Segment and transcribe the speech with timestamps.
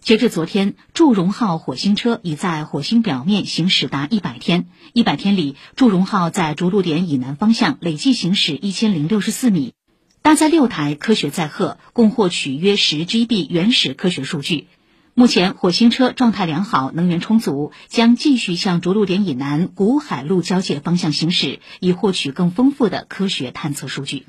[0.00, 4.66] 截至昨天，祝融号火星车已在火星表面行驶达一百天。
[4.92, 9.74] 一百天里，祝融号在着陆点以南方向累计行驶一千零六十四米，
[10.22, 14.68] 搭载六台科学载荷，共获取约十 GB 原始科学数据。
[15.14, 24.26] 目前，火星车状态良好，能源充足，将继续向着陆点以南古海陆交界方向行驶，以获取更丰富的科学探测数据。